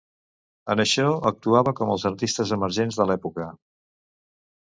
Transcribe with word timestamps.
En 0.75 0.79
això 0.83 1.05
actuava 1.31 1.73
com 1.81 1.91
els 1.95 2.05
artistes 2.11 2.53
emergents 2.57 2.99
de 3.01 3.09
l'època. 3.11 3.51